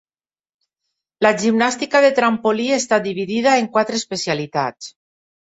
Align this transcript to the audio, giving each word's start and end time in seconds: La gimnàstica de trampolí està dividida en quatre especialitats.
La 1.25 1.31
gimnàstica 1.43 2.01
de 2.07 2.09
trampolí 2.21 2.65
està 2.79 2.99
dividida 3.09 3.55
en 3.65 3.71
quatre 3.77 4.01
especialitats. 4.03 4.91